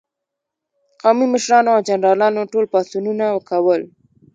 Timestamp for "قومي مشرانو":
1.01-1.69